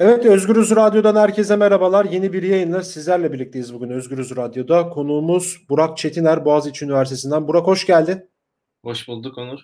[0.00, 2.04] Evet Özgürüz Radyo'dan herkese merhabalar.
[2.04, 4.88] Yeni bir yayınla sizlerle birlikteyiz bugün Özgürüz Radyo'da.
[4.88, 7.48] Konuğumuz Burak Çetiner Boğaziçi Üniversitesi'nden.
[7.48, 8.30] Burak hoş geldin.
[8.84, 9.60] Hoş bulduk Onur.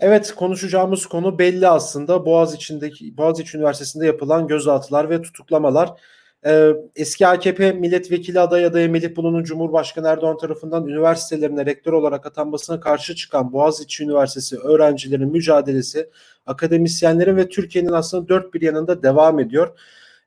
[0.00, 2.26] Evet konuşacağımız konu belli aslında.
[2.26, 6.00] Boğaziçi'ndeki Boğaziçi Üniversitesi'nde yapılan gözaltılar ve tutuklamalar.
[6.46, 12.80] Ee, eski AKP milletvekili adayı adayı Melih Bulu'nun Cumhurbaşkanı Erdoğan tarafından üniversitelerine rektör olarak atanmasına
[12.80, 16.10] karşı çıkan Boğaziçi Üniversitesi öğrencilerin mücadelesi
[16.46, 19.78] akademisyenlerin ve Türkiye'nin aslında dört bir yanında devam ediyor.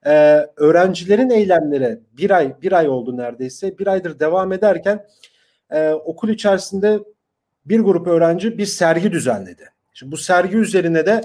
[0.06, 5.06] Ee, öğrencilerin eylemleri bir ay bir ay oldu neredeyse bir aydır devam ederken
[5.72, 7.00] e, okul içerisinde
[7.66, 9.70] bir grup öğrenci bir sergi düzenledi.
[9.94, 11.22] Şimdi bu sergi üzerine de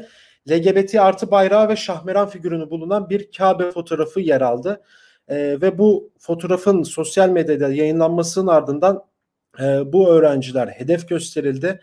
[0.51, 4.83] LGBT artı bayrağı ve şahmeran figürünü bulunan bir Kabe fotoğrafı yer aldı.
[5.29, 9.05] E, ve bu fotoğrafın sosyal medyada yayınlanmasının ardından
[9.61, 11.81] e, bu öğrenciler hedef gösterildi.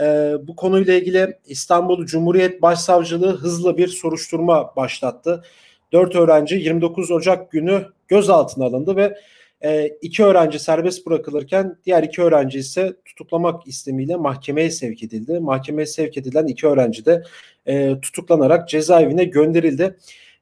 [0.00, 5.44] E, bu konuyla ilgili İstanbul Cumhuriyet Başsavcılığı hızlı bir soruşturma başlattı.
[5.92, 9.18] Dört öğrenci 29 Ocak günü gözaltına alındı ve
[9.64, 15.40] e, iki öğrenci serbest bırakılırken diğer iki öğrenci ise tutuklamak istemiyle mahkemeye sevk edildi.
[15.40, 17.22] Mahkemeye sevk edilen iki öğrenci de
[17.66, 19.96] e, tutuklanarak cezaevine gönderildi.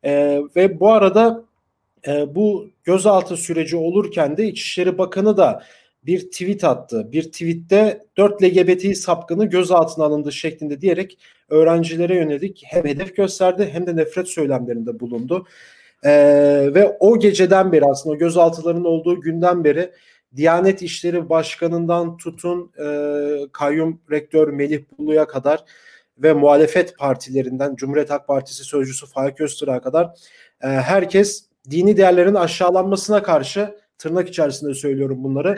[0.05, 1.45] E, ve bu arada
[2.07, 5.63] e, bu gözaltı süreci olurken de İçişleri Bakanı da
[6.07, 7.13] bir tweet attı.
[7.13, 13.87] Bir tweette 4 LGBT sapkını gözaltına alındı şeklinde diyerek öğrencilere yönelik hem hedef gösterdi hem
[13.87, 15.47] de nefret söylemlerinde bulundu.
[16.05, 19.93] Ee, ve o geceden beri aslında gözaltılarının olduğu günden beri
[20.37, 22.87] Diyanet İşleri Başkanı'ndan tutun e,
[23.53, 25.65] kayyum rektör Melih Bulu'ya kadar
[26.19, 30.05] ve muhalefet partilerinden Cumhuriyet Halk Partisi sözcüsü Faik Öztürk'e kadar
[30.63, 35.57] e, herkes dini değerlerin aşağılanmasına karşı tırnak içerisinde söylüyorum bunları.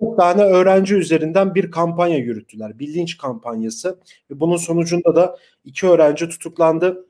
[0.00, 2.78] Bir tane öğrenci üzerinden bir kampanya yürüttüler.
[2.78, 3.98] Bir linç kampanyası.
[4.30, 7.06] Ve bunun sonucunda da iki öğrenci tutuklandı.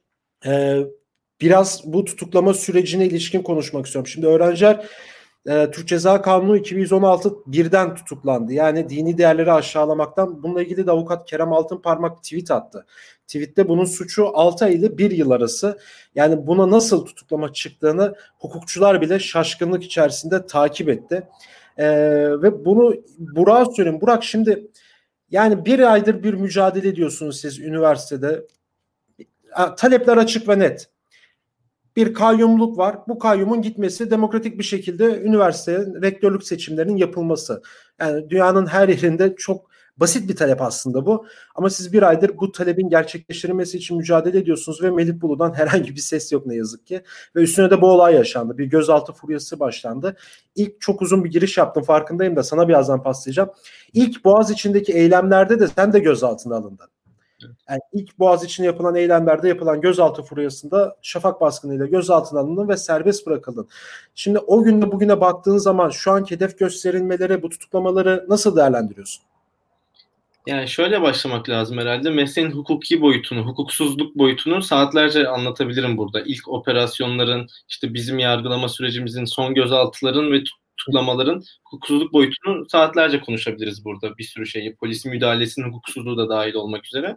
[0.46, 0.78] Ee,
[1.40, 4.06] biraz bu tutuklama sürecine ilişkin konuşmak istiyorum.
[4.06, 4.86] Şimdi öğrenciler
[5.48, 8.52] e, Türk Ceza Kanunu 216 birden tutuklandı.
[8.52, 10.42] Yani dini değerleri aşağılamaktan.
[10.42, 12.86] Bununla ilgili de avukat Kerem Altınparmak tweet attı.
[13.26, 15.78] Tweette bunun suçu 6 ay ile 1 yıl arası.
[16.14, 21.28] Yani buna nasıl tutuklama çıktığını hukukçular bile şaşkınlık içerisinde takip etti.
[21.78, 21.86] Ee,
[22.42, 24.00] ve bunu Burak'a söyleyeyim.
[24.00, 24.66] Burak şimdi
[25.30, 28.46] yani bir aydır bir mücadele ediyorsunuz siz üniversitede.
[29.76, 30.88] Talepler açık ve net
[31.96, 32.98] bir kayyumluk var.
[33.08, 37.62] Bu kayyumun gitmesi demokratik bir şekilde üniversite rektörlük seçimlerinin yapılması.
[38.00, 41.26] Yani dünyanın her yerinde çok basit bir talep aslında bu.
[41.54, 46.00] Ama siz bir aydır bu talebin gerçekleştirilmesi için mücadele ediyorsunuz ve Melih Bulu'dan herhangi bir
[46.00, 47.02] ses yok ne yazık ki.
[47.36, 48.58] Ve üstüne de bu olay yaşandı.
[48.58, 50.16] Bir gözaltı furyası başlandı.
[50.54, 53.50] İlk çok uzun bir giriş yaptım farkındayım da sana birazdan paslayacağım.
[53.92, 56.95] İlk Boğaz içindeki eylemlerde de sen de gözaltına alındın.
[57.68, 63.26] Yani ilk Boğaz için yapılan eylemlerde yapılan gözaltı furyasında şafak baskınıyla gözaltına alındın ve serbest
[63.26, 63.68] bırakıldın.
[64.14, 69.24] Şimdi o günde bugüne baktığın zaman şu anki hedef gösterilmeleri, bu tutuklamaları nasıl değerlendiriyorsun?
[70.46, 72.10] Yani şöyle başlamak lazım herhalde.
[72.10, 76.20] Mesleğin hukuki boyutunu, hukuksuzluk boyutunu saatlerce anlatabilirim burada.
[76.20, 80.42] İlk operasyonların, işte bizim yargılama sürecimizin, son gözaltıların ve
[80.86, 84.76] tutuklamaların hukuksuzluk boyutunu saatlerce konuşabiliriz burada bir sürü şeyi.
[84.76, 87.16] Polis müdahalesinin hukuksuzluğu da dahil olmak üzere.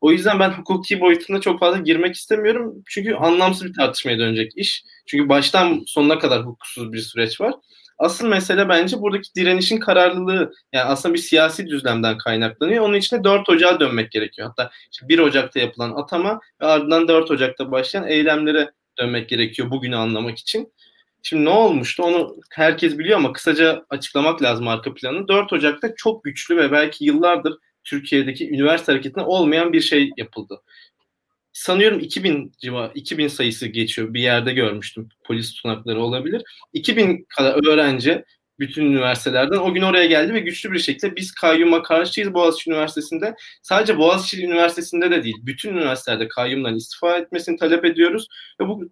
[0.00, 2.82] O yüzden ben hukuki boyutuna çok fazla girmek istemiyorum.
[2.86, 4.84] Çünkü anlamsız bir tartışmaya dönecek iş.
[5.06, 7.54] Çünkü baştan sonuna kadar hukuksuz bir süreç var.
[7.98, 10.52] Asıl mesele bence buradaki direnişin kararlılığı.
[10.72, 12.84] Yani aslında bir siyasi düzlemden kaynaklanıyor.
[12.84, 14.48] Onun için de 4 Ocağa dönmek gerekiyor.
[14.48, 19.96] Hatta işte 1 Ocak'ta yapılan atama ve ardından 4 Ocak'ta başlayan eylemlere dönmek gerekiyor bugünü
[19.96, 20.72] anlamak için.
[21.22, 25.28] Şimdi ne olmuştu onu herkes biliyor ama kısaca açıklamak lazım arka planı.
[25.28, 27.54] 4 Ocak'ta çok güçlü ve belki yıllardır
[27.84, 30.62] Türkiye'deki üniversite hareketine olmayan bir şey yapıldı.
[31.52, 34.14] Sanıyorum 2000 civa 2000 sayısı geçiyor.
[34.14, 35.08] Bir yerde görmüştüm.
[35.24, 36.42] Polis tutanakları olabilir.
[36.72, 38.24] 2000 kadar öğrenci
[38.60, 43.34] bütün üniversitelerden o gün oraya geldi ve güçlü bir şekilde biz kayyuma karşıyız Boğaziçi Üniversitesi'nde.
[43.62, 48.26] Sadece Boğaziçi Üniversitesi'nde de değil, bütün üniversitelerde kayyumdan istifa etmesini talep ediyoruz
[48.60, 48.90] ve bu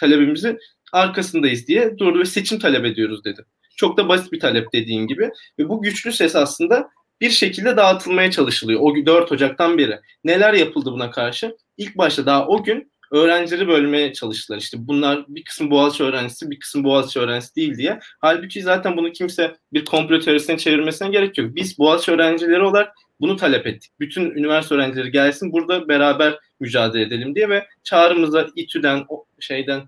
[0.00, 0.58] talebimizi
[0.92, 3.44] arkasındayız diye durdu ve seçim talep ediyoruz dedi.
[3.76, 6.88] Çok da basit bir talep dediğin gibi ve bu güçlü ses aslında
[7.20, 8.80] bir şekilde dağıtılmaya çalışılıyor.
[8.80, 10.00] O 4 Ocak'tan beri.
[10.24, 11.56] Neler yapıldı buna karşı?
[11.76, 14.58] İlk başta daha o gün öğrencileri bölmeye çalıştılar.
[14.58, 17.98] İşte bunlar bir kısım Boğaziçi öğrencisi, bir kısım Boğaziçi öğrencisi değil diye.
[18.20, 21.54] Halbuki zaten bunu kimse bir komplo teorisine çevirmesine gerek yok.
[21.54, 23.92] Biz Boğaziçi öğrencileri olarak bunu talep ettik.
[24.00, 29.06] Bütün üniversite öğrencileri gelsin burada beraber mücadele edelim diye ve çağrımıza İTÜ'den,
[29.40, 29.82] şeyden,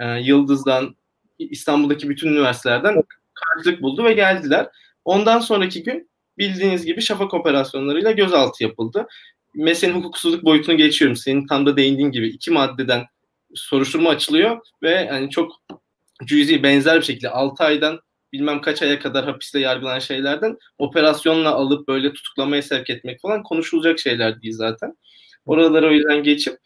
[0.00, 0.96] e, Yıldız'dan,
[1.38, 3.02] İstanbul'daki bütün üniversitelerden
[3.34, 4.68] karşılık buldu ve geldiler.
[5.04, 9.06] Ondan sonraki gün bildiğiniz gibi şafak operasyonlarıyla gözaltı yapıldı.
[9.58, 11.16] Meselenin hukuksuzluk boyutunu geçiyorum.
[11.16, 13.04] Senin tam da değindiğin gibi iki maddeden
[13.54, 15.52] soruşturma açılıyor ve yani çok
[16.24, 18.00] cüzi benzer bir şekilde 6 aydan
[18.32, 23.98] bilmem kaç aya kadar hapiste yargılanan şeylerden operasyonla alıp böyle tutuklamaya sevk etmek falan konuşulacak
[23.98, 24.94] şeyler değil zaten.
[25.46, 26.58] Oralara o yüzden geçip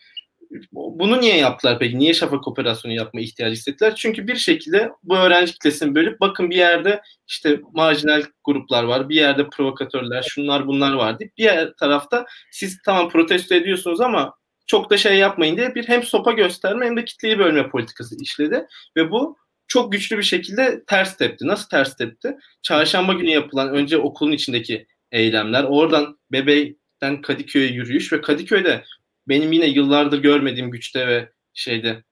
[0.72, 1.98] bunu niye yaptılar peki?
[1.98, 3.94] Niye şafak operasyonu yapma ihtiyacı hissettiler?
[3.94, 9.14] Çünkü bir şekilde bu öğrenci kitlesini bölüp bakın bir yerde işte marjinal gruplar var, bir
[9.14, 14.34] yerde provokatörler, şunlar bunlar var deyip diğer tarafta siz tamam protesto ediyorsunuz ama
[14.66, 18.66] çok da şey yapmayın diye bir hem sopa gösterme hem de kitleyi bölme politikası işledi
[18.96, 19.36] ve bu
[19.68, 21.46] çok güçlü bir şekilde ters tepti.
[21.46, 22.36] Nasıl ters tepti?
[22.62, 28.84] Çarşamba günü yapılan önce okulun içindeki eylemler, oradan Bebeğden Kadıköy'e yürüyüş ve Kadıköy'de
[29.28, 32.04] benim yine yıllardır görmediğim güçte ve şeyde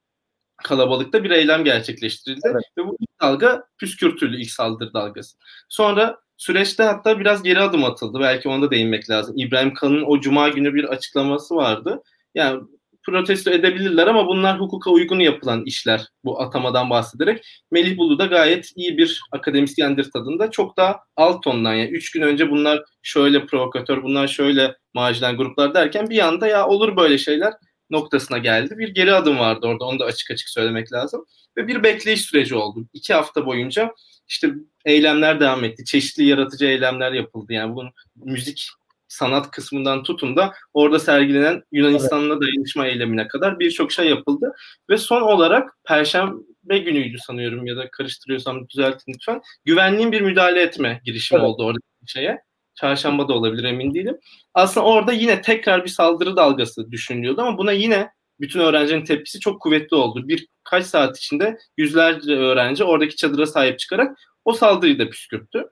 [0.64, 2.40] kalabalıkta bir eylem gerçekleştirildi.
[2.44, 2.64] Evet.
[2.78, 5.36] Ve bu ilk dalga püskürtüldü ilk saldırı dalgası.
[5.68, 8.20] Sonra süreçte hatta biraz geri adım atıldı.
[8.20, 9.34] Belki ona da değinmek lazım.
[9.38, 12.02] İbrahim Kalın'ın o cuma günü bir açıklaması vardı.
[12.34, 12.62] Yani
[13.06, 17.46] protesto edebilirler ama bunlar hukuka uygun yapılan işler bu atamadan bahsederek.
[17.70, 20.50] Melih Bulu da gayet iyi bir akademisyendir tadında.
[20.50, 25.74] Çok daha alt tondan yani üç gün önce bunlar şöyle provokatör, bunlar şöyle marjinal gruplar
[25.74, 27.52] derken bir anda ya olur böyle şeyler
[27.90, 28.78] noktasına geldi.
[28.78, 31.24] Bir geri adım vardı orada onu da açık açık söylemek lazım.
[31.56, 32.86] Ve bir bekleyiş süreci oldu.
[32.92, 33.94] İki hafta boyunca
[34.28, 34.50] işte
[34.84, 35.84] eylemler devam etti.
[35.84, 37.52] Çeşitli yaratıcı eylemler yapıldı.
[37.52, 38.68] Yani bunun müzik
[39.10, 44.52] sanat kısmından tutun da orada sergilenen Yunanistan'la dayanışma eylemine kadar birçok şey yapıldı.
[44.90, 49.40] Ve son olarak Perşembe günüydü sanıyorum ya da karıştırıyorsam düzeltin lütfen.
[49.64, 51.48] Güvenliğin bir müdahale etme girişimi evet.
[51.48, 52.42] oldu orada şeye.
[52.74, 54.18] Çarşamba da olabilir emin değilim.
[54.54, 58.10] Aslında orada yine tekrar bir saldırı dalgası düşünülüyordu ama buna yine
[58.40, 60.28] bütün öğrencinin tepkisi çok kuvvetli oldu.
[60.28, 65.64] Birkaç saat içinde yüzlerce öğrenci oradaki çadıra sahip çıkarak o saldırıyı da püskürttü.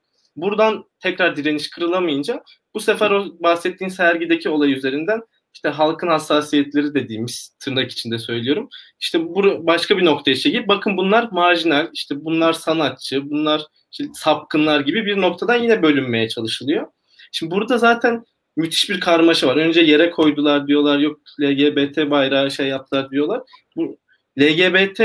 [0.43, 2.43] Buradan tekrar direniş kırılamayınca
[2.75, 5.21] bu sefer o bahsettiğin sergideki olay üzerinden
[5.55, 8.69] işte halkın hassasiyetleri dediğimiz tırnak içinde söylüyorum.
[9.01, 13.63] İşte bu başka bir noktaya çekip bakın bunlar marjinal, işte bunlar sanatçı, bunlar
[13.93, 16.87] işte sapkınlar gibi bir noktadan yine bölünmeye çalışılıyor.
[17.33, 18.25] Şimdi burada zaten
[18.57, 19.57] müthiş bir karmaşa var.
[19.57, 23.43] Önce yere koydular diyorlar, yok LGBT bayrağı şey yaptılar diyorlar.
[23.77, 23.99] Bu
[24.41, 25.01] LGBT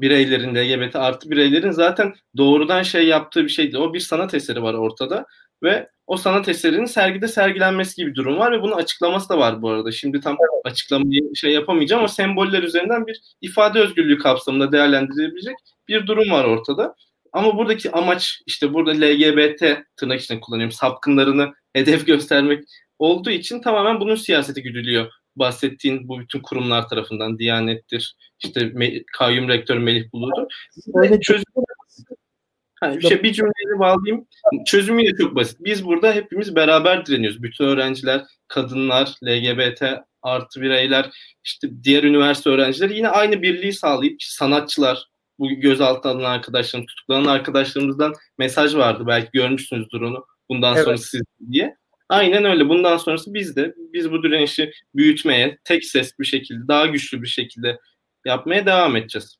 [0.00, 3.78] bireylerin, LGBT artı bireylerin zaten doğrudan şey yaptığı bir şeydi.
[3.78, 5.26] O bir sanat eseri var ortada
[5.62, 9.62] ve o sanat eserinin sergide sergilenmesi gibi bir durum var ve bunun açıklaması da var
[9.62, 9.92] bu arada.
[9.92, 15.56] Şimdi tam açıklamayı şey yapamayacağım ama semboller üzerinden bir ifade özgürlüğü kapsamında değerlendirilebilecek
[15.88, 16.94] bir durum var ortada.
[17.32, 19.64] Ama buradaki amaç işte burada LGBT
[19.96, 22.64] tırnak içinde kullanıyorum sapkınlarını hedef göstermek
[22.98, 25.10] olduğu için tamamen bunun siyaseti güdülüyor.
[25.36, 28.72] Bahsettiğin bu bütün kurumlar tarafından Diyanet'tir, işte
[29.18, 30.46] kayyum rektör Melih Bulu'dur.
[30.94, 31.44] Öyle çözüm
[32.82, 34.26] Hani bir, şey, bir cümleyle bağlayayım.
[34.66, 35.56] Çözümü de çok basit.
[35.60, 37.42] Biz burada hepimiz beraber direniyoruz.
[37.42, 39.82] Bütün öğrenciler, kadınlar, LGBT
[40.22, 41.10] artı bireyler,
[41.44, 45.06] işte diğer üniversite öğrencileri yine aynı birliği sağlayıp sanatçılar,
[45.38, 49.04] bu gözaltı alınan arkadaşlarım, tutuklanan arkadaşlarımızdan mesaj vardı.
[49.06, 50.26] Belki görmüşsünüzdür onu.
[50.48, 50.84] Bundan evet.
[50.84, 51.76] sonra siz diye.
[52.12, 52.68] Aynen öyle.
[52.68, 57.26] Bundan sonrası biz de biz bu direnişi büyütmeye, tek ses bir şekilde, daha güçlü bir
[57.26, 57.78] şekilde
[58.24, 59.36] yapmaya devam edeceğiz.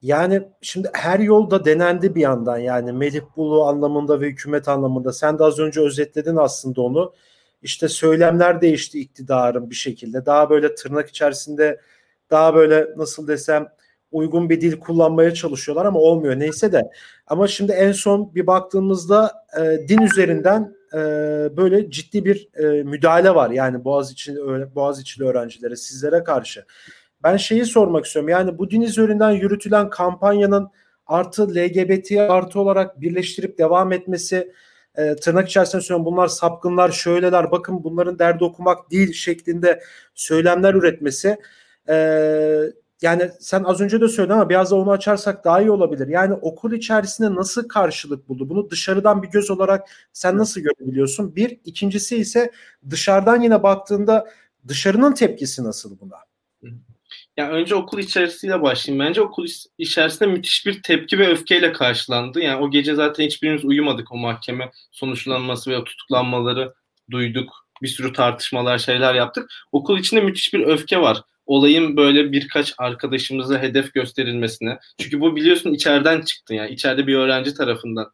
[0.00, 5.12] Yani şimdi her yolda denendi bir yandan yani Melih Bulu anlamında ve hükümet anlamında.
[5.12, 7.14] Sen de az önce özetledin aslında onu.
[7.62, 10.26] İşte söylemler değişti iktidarın bir şekilde.
[10.26, 11.80] Daha böyle tırnak içerisinde
[12.30, 13.68] daha böyle nasıl desem
[14.10, 16.82] uygun bir dil kullanmaya çalışıyorlar ama olmuyor neyse de.
[17.26, 20.98] Ama şimdi en son bir baktığımızda e, din üzerinden e,
[21.56, 23.50] böyle ciddi bir e, müdahale var.
[23.50, 24.36] Yani Boğaziçi
[24.74, 26.64] Boğaziçi'li öğrencilere sizlere karşı.
[27.22, 28.28] Ben şeyi sormak istiyorum.
[28.28, 30.70] Yani bu din üzerinden yürütülen kampanyanın
[31.06, 34.52] artı LGBT artı olarak birleştirip devam etmesi
[34.96, 39.82] e, tırnak içerisinde söylüyorum bunlar sapkınlar şöyleler bakın bunların derdi okumak değil şeklinde
[40.14, 41.36] söylemler üretmesi
[41.88, 41.94] e,
[43.02, 46.08] yani sen az önce de söyledin ama biraz da onu açarsak daha iyi olabilir.
[46.08, 48.48] Yani okul içerisinde nasıl karşılık buldu?
[48.48, 51.36] Bunu dışarıdan bir göz olarak sen nasıl görebiliyorsun?
[51.36, 51.58] Bir.
[51.64, 52.50] ikincisi ise
[52.90, 54.28] dışarıdan yine baktığında
[54.68, 56.16] dışarının tepkisi nasıl buna?
[57.36, 59.06] Yani önce okul içerisiyle başlayayım.
[59.06, 59.46] Bence okul
[59.78, 62.40] içerisinde müthiş bir tepki ve öfkeyle karşılandı.
[62.40, 66.74] Yani o gece zaten hiçbirimiz uyumadık o mahkeme sonuçlanması ve tutuklanmaları
[67.10, 67.52] duyduk.
[67.82, 69.50] Bir sürü tartışmalar, şeyler yaptık.
[69.72, 71.22] Okul içinde müthiş bir öfke var.
[71.46, 74.78] Olayın böyle birkaç arkadaşımıza hedef gösterilmesine.
[74.98, 76.70] Çünkü bu biliyorsun içeriden çıktı yani.
[76.70, 78.12] içeride bir öğrenci tarafından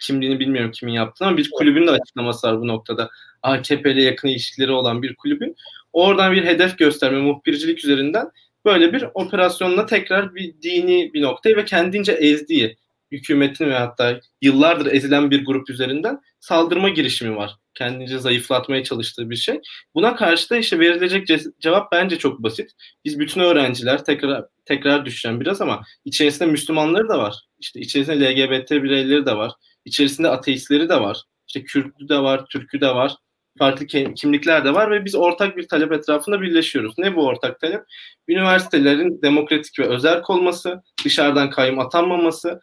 [0.00, 3.10] kimliğini bilmiyorum kimin yaptığını ama bir kulübün de açıklaması var bu noktada.
[3.42, 5.56] AKP ile yakın ilişkileri olan bir kulübün.
[5.92, 8.26] Oradan bir hedef gösterme, muhbircilik üzerinden
[8.64, 12.76] böyle bir operasyonla tekrar bir dini bir noktayı ve kendince ezdiği
[13.12, 17.56] hükümetin ve hatta yıllardır ezilen bir grup üzerinden saldırma girişimi var.
[17.74, 19.60] Kendince zayıflatmaya çalıştığı bir şey.
[19.94, 21.28] Buna karşı da işte verilecek
[21.60, 22.70] cevap bence çok basit.
[23.04, 27.34] Biz bütün öğrenciler tekrar tekrar düşeceğim biraz ama içerisinde Müslümanları da var.
[27.58, 29.52] İşte içerisinde LGBT bireyleri de var.
[29.84, 31.22] İçerisinde ateistleri de var.
[31.46, 33.16] İşte Kürt'ü de var, Türk'ü de var.
[33.58, 36.94] Farklı kimlikler de var ve biz ortak bir talep etrafında birleşiyoruz.
[36.98, 37.82] Ne bu ortak talep?
[38.28, 42.60] Üniversitelerin demokratik ve özel olması, dışarıdan kayyum atanmaması,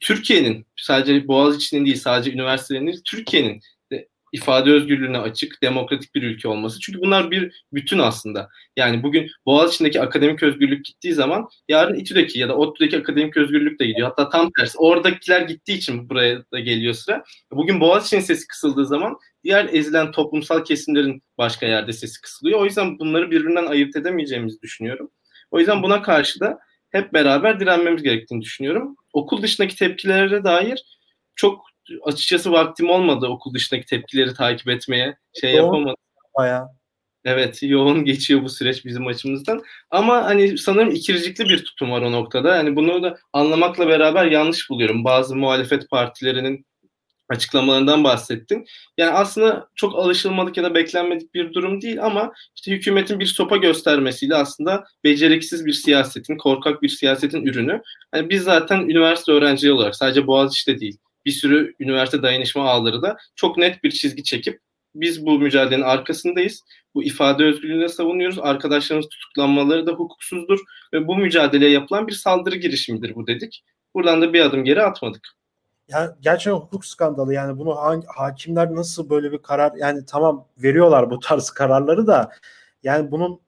[0.00, 3.60] Türkiye'nin sadece Boğaziçi'nin değil sadece üniversitelerin değil, Türkiye'nin
[4.34, 6.80] ifade özgürlüğüne açık, demokratik bir ülke olması.
[6.80, 8.48] Çünkü bunlar bir bütün aslında.
[8.76, 13.86] Yani bugün Boğaziçi'ndeki akademik özgürlük gittiği zaman yarın İTÜ'deki ya da ODTÜ'deki akademik özgürlük de
[13.86, 14.08] gidiyor.
[14.08, 14.78] Hatta tam tersi.
[14.78, 17.24] Oradakiler gittiği için buraya da geliyor sıra.
[17.52, 22.60] Bugün Boğaziçi'nin sesi kısıldığı zaman diğer ezilen toplumsal kesimlerin başka yerde sesi kısılıyor.
[22.60, 25.10] O yüzden bunları birbirinden ayırt edemeyeceğimizi düşünüyorum.
[25.50, 26.58] O yüzden buna karşı da
[26.94, 28.96] hep beraber direnmemiz gerektiğini düşünüyorum.
[29.12, 30.84] Okul dışındaki tepkilere dair
[31.36, 31.64] çok
[32.04, 35.16] açıkçası vaktim olmadı okul dışındaki tepkileri takip etmeye.
[35.40, 35.96] Şey yapamadım.
[36.38, 36.68] Bayağı.
[37.24, 39.62] Evet yoğun geçiyor bu süreç bizim açımızdan.
[39.90, 42.56] Ama hani sanırım ikircikli bir tutum var o noktada.
[42.56, 45.04] Yani bunu da anlamakla beraber yanlış buluyorum.
[45.04, 46.66] Bazı muhalefet partilerinin
[47.28, 48.64] açıklamalarından bahsettin.
[48.98, 53.56] Yani aslında çok alışılmadık ya da beklenmedik bir durum değil ama işte hükümetin bir sopa
[53.56, 57.82] göstermesiyle aslında beceriksiz bir siyasetin, korkak bir siyasetin ürünü.
[58.14, 63.16] Yani biz zaten üniversite öğrencileri olarak sadece Boğaziçi'de değil, bir sürü üniversite dayanışma ağları da
[63.36, 64.60] çok net bir çizgi çekip
[64.94, 66.64] biz bu mücadelenin arkasındayız.
[66.94, 68.38] Bu ifade özgürlüğünü savunuyoruz.
[68.38, 70.58] Arkadaşlarımız tutuklanmaları da hukuksuzdur
[70.92, 73.64] ve bu mücadeleye yapılan bir saldırı girişimidir bu dedik.
[73.94, 75.28] Buradan da bir adım geri atmadık.
[75.88, 81.10] Ya gerçekten hukuk skandalı yani bunu hangi, hakimler nasıl böyle bir karar yani tamam veriyorlar
[81.10, 82.30] bu tarz kararları da
[82.82, 83.40] yani bunun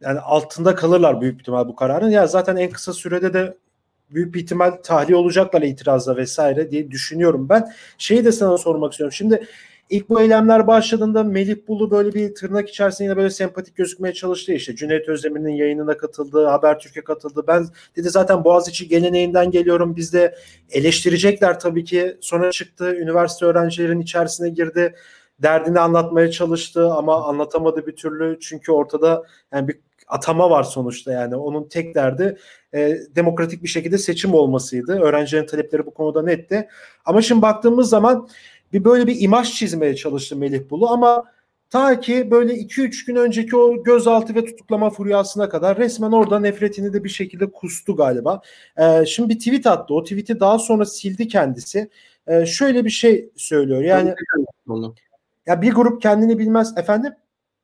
[0.00, 2.10] yani altında kalırlar büyük ihtimal bu kararın.
[2.10, 3.58] Ya zaten en kısa sürede de
[4.10, 7.72] büyük bir ihtimal tahliye olacaklar itirazla vesaire diye düşünüyorum ben.
[7.98, 9.12] Şeyi de sana sormak istiyorum.
[9.12, 9.46] Şimdi
[9.90, 14.52] ilk bu eylemler başladığında Melih Bulu böyle bir tırnak içerisinde yine böyle sempatik gözükmeye çalıştı
[14.52, 14.76] işte.
[14.76, 17.44] Cüneyt Özdemir'in yayınına katıldı, Habertürk'e katıldı.
[17.48, 19.96] Ben dedi zaten Boğaziçi geleneğinden geliyorum.
[19.96, 20.34] Biz de
[20.70, 22.16] eleştirecekler tabii ki.
[22.20, 24.94] Sonra çıktı, üniversite öğrencilerin içerisine girdi.
[25.42, 28.38] Derdini anlatmaya çalıştı ama anlatamadı bir türlü.
[28.40, 29.22] Çünkü ortada
[29.52, 29.76] yani bir
[30.08, 31.36] atama var sonuçta yani.
[31.36, 32.36] Onun tek derdi
[32.74, 35.00] e, demokratik bir şekilde seçim olmasıydı.
[35.00, 36.68] Öğrencilerin talepleri bu konuda netti.
[37.04, 38.28] Ama şimdi baktığımız zaman
[38.74, 41.24] bir böyle bir imaj çizmeye çalıştı Melih Bulu ama
[41.70, 46.92] ta ki böyle 2-3 gün önceki o gözaltı ve tutuklama furyasına kadar resmen orada nefretini
[46.92, 48.40] de bir şekilde kustu galiba.
[48.78, 49.94] E, şimdi bir tweet attı.
[49.94, 51.90] O tweet'i daha sonra sildi kendisi.
[52.26, 53.82] E, şöyle bir şey söylüyor.
[53.82, 54.14] Yani
[55.46, 57.12] ya bir grup kendini bilmez efendim.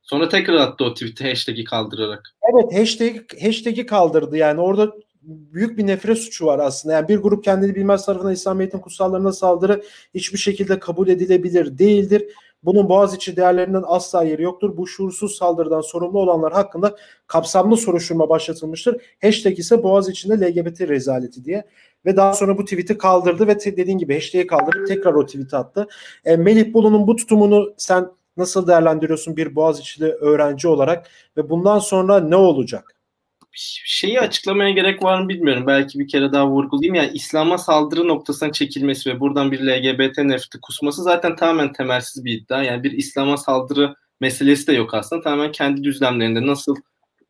[0.02, 2.34] Sonra tekrar attı o tweet'i hashtag'i kaldırarak.
[2.52, 6.94] Evet hashtag, hashtag'i kaldırdı yani orada büyük bir nefret suçu var aslında.
[6.94, 9.82] Yani bir grup kendini bilmez tarafından İslamiyet'in kutsallarına saldırı
[10.14, 12.24] hiçbir şekilde kabul edilebilir değildir.
[12.62, 14.76] Bunun Boğaziçi değerlerinden asla yeri yoktur.
[14.76, 16.96] Bu şuursuz saldırıdan sorumlu olanlar hakkında
[17.26, 19.02] kapsamlı soruşturma başlatılmıştır.
[19.22, 21.64] Hashtag ise Boğaziçi'nde LGBT rezaleti diye.
[22.06, 25.86] Ve daha sonra bu tweet'i kaldırdı ve dediğin gibi hashtag'i kaldırıp tekrar o tweet'i attı.
[26.24, 32.20] E, Melih Bulu'nun bu tutumunu sen nasıl değerlendiriyorsun bir Boğaziçi'li öğrenci olarak ve bundan sonra
[32.20, 32.99] ne olacak?
[33.84, 35.66] Şeyi açıklamaya gerek var mı bilmiyorum.
[35.66, 36.94] Belki bir kere daha vurgulayayım.
[36.94, 42.32] Yani İslam'a saldırı noktasına çekilmesi ve buradan bir LGBT nefreti kusması zaten tamamen temelsiz bir
[42.32, 42.62] iddia.
[42.62, 45.22] Yani bir İslam'a saldırı meselesi de yok aslında.
[45.22, 46.76] Tamamen kendi düzlemlerinde nasıl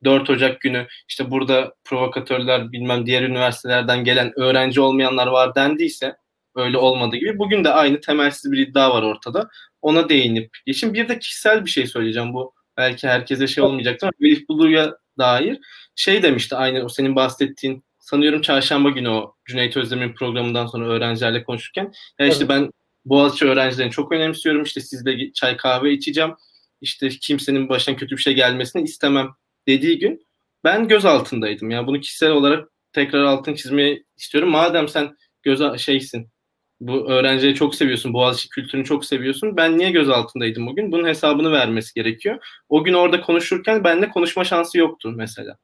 [0.05, 6.17] 4 Ocak günü işte burada provokatörler bilmem diğer üniversitelerden gelen öğrenci olmayanlar var dendiyse
[6.57, 9.49] öyle olmadığı gibi bugün de aynı temelsiz bir iddia var ortada.
[9.83, 10.95] Ona değinip geçin.
[10.95, 12.55] Bir de kişisel bir şey söyleyeceğim bu.
[12.77, 15.59] Belki herkese şey olmayacaktır ama Melih Bulu'ya dair
[15.97, 21.45] şey demişti aynı o senin bahsettiğin sanıyorum çarşamba günü o Cüneyt Özdemir'in programından sonra öğrencilerle
[21.45, 22.49] konuşurken ya işte evet.
[22.49, 22.71] ben
[23.05, 26.35] Boğaziçi öğrencilerini çok önemsiyorum işte sizle çay kahve içeceğim
[26.81, 29.29] işte kimsenin başına kötü bir şey gelmesini istemem
[29.69, 30.27] dediği gün
[30.65, 31.71] ben göz altındaydım.
[31.71, 34.51] Yani bunu kişisel olarak tekrar altın çizmeye istiyorum.
[34.51, 36.31] Madem sen göz şeysin
[36.81, 39.57] bu öğrencileri çok seviyorsun, Boğaziçi kültürünü çok seviyorsun.
[39.57, 40.93] Ben niye göz altındaydım bugün?
[40.93, 42.39] Bunun hesabını vermesi gerekiyor.
[42.69, 45.57] O gün orada konuşurken benimle konuşma şansı yoktu mesela.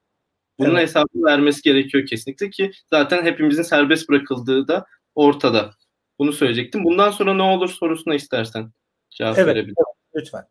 [0.58, 0.82] Bunun evet.
[0.82, 5.70] hesabını vermesi gerekiyor kesinlikle ki zaten hepimizin serbest bırakıldığı da ortada.
[6.18, 6.85] Bunu söyleyecektim.
[6.85, 8.73] Bundan sonra ne olur sorusuna istersen
[9.11, 9.75] cevap evet, verebilirim.
[10.14, 10.44] Evet, lütfen.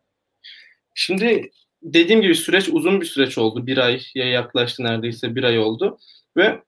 [0.94, 1.50] Şimdi
[1.82, 3.66] dediğim gibi süreç uzun bir süreç oldu.
[3.66, 5.98] Bir aya yaklaştı neredeyse bir ay oldu.
[6.36, 6.62] Ve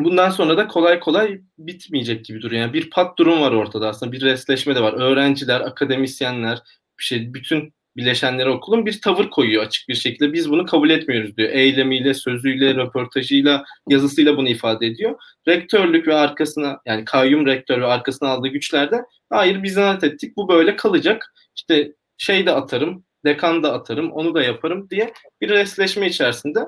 [0.00, 2.62] bundan sonra da kolay kolay bitmeyecek gibi duruyor.
[2.62, 4.12] Yani bir pat durum var ortada aslında.
[4.12, 4.92] Bir resleşme de var.
[4.92, 6.58] Öğrenciler, akademisyenler,
[6.98, 10.32] bir şey bütün bileşenleri okulun bir tavır koyuyor açık bir şekilde.
[10.32, 11.50] Biz bunu kabul etmiyoruz diyor.
[11.50, 15.18] Eylemiyle, sözüyle, röportajıyla, yazısıyla bunu ifade ediyor.
[15.48, 20.48] Rektörlük ve arkasına yani kayyum rektör ve arkasına aldığı güçlerde hayır biz zannet ettik bu
[20.48, 21.34] böyle kalacak.
[21.56, 26.60] İşte şey de atarım, dekan da atarım, onu da yaparım diye bir resleşme içerisinde.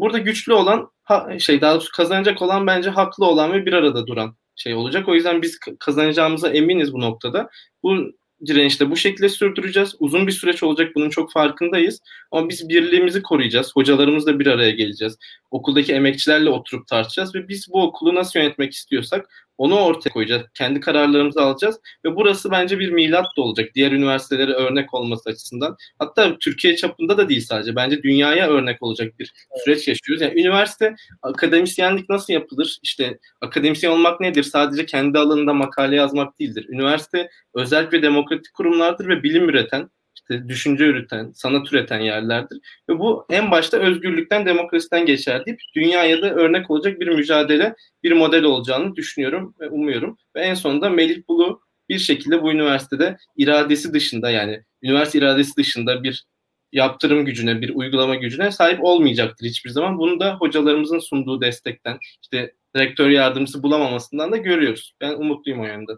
[0.00, 0.90] Burada güçlü olan
[1.38, 5.08] şey daha doğrusu kazanacak olan bence haklı olan ve bir arada duran şey olacak.
[5.08, 7.48] O yüzden biz kazanacağımıza eminiz bu noktada.
[7.82, 8.12] Bu
[8.46, 9.94] direnişte bu şekilde sürdüreceğiz.
[9.98, 12.00] Uzun bir süreç olacak bunun çok farkındayız.
[12.30, 13.70] Ama biz birliğimizi koruyacağız.
[13.74, 15.18] Hocalarımızla bir araya geleceğiz.
[15.50, 20.42] Okuldaki emekçilerle oturup tartışacağız ve biz bu okulu nasıl yönetmek istiyorsak onu ortaya koyacağız.
[20.54, 23.70] Kendi kararlarımızı alacağız ve burası bence bir milat da olacak.
[23.74, 25.76] Diğer üniversitelere örnek olması açısından.
[25.98, 27.76] Hatta Türkiye çapında da değil sadece.
[27.76, 29.32] Bence dünyaya örnek olacak bir
[29.64, 30.22] süreç yaşıyoruz.
[30.22, 32.78] Yani üniversite akademisyenlik nasıl yapılır?
[32.82, 34.42] İşte akademisyen olmak nedir?
[34.42, 36.66] Sadece kendi alanında makale yazmak değildir.
[36.68, 42.58] Üniversite özel ve demokratik kurumlardır ve bilim üreten, işte düşünce üreten, sanat üreten yerlerdir.
[42.88, 48.12] Ve bu en başta özgürlükten, demokrasiden geçer deyip dünyaya da örnek olacak bir mücadele, bir
[48.12, 50.16] model olacağını düşünüyorum ve umuyorum.
[50.36, 56.02] Ve en sonunda Melih Bulu bir şekilde bu üniversitede iradesi dışında yani üniversite iradesi dışında
[56.02, 56.24] bir
[56.72, 59.98] yaptırım gücüne, bir uygulama gücüne sahip olmayacaktır hiçbir zaman.
[59.98, 64.94] Bunu da hocalarımızın sunduğu destekten, işte rektör yardımcısı bulamamasından da görüyoruz.
[65.00, 65.92] Ben umutluyum o yönde.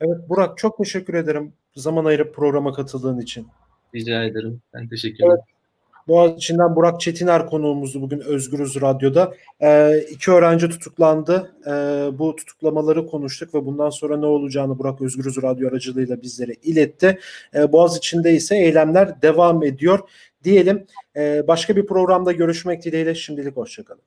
[0.00, 3.46] Evet Burak çok teşekkür ederim zaman ayırıp programa katıldığın için.
[3.94, 4.60] Rica ederim.
[4.74, 5.30] Ben teşekkür ederim.
[5.30, 5.58] Evet.
[6.08, 9.34] Boğaziçi'nden Burak Çetiner konuğumuzdu bugün Özgürüz Radyo'da.
[9.62, 11.54] Ee, iki öğrenci tutuklandı.
[11.66, 11.70] Ee,
[12.18, 17.18] bu tutuklamaları konuştuk ve bundan sonra ne olacağını Burak Özgürüz Radyo aracılığıyla bizlere iletti.
[17.54, 20.00] Ee, Boğaziçi'nde ise eylemler devam ediyor
[20.44, 20.86] diyelim.
[21.16, 24.02] Ee, başka bir programda görüşmek dileğiyle şimdilik hoşçakalın.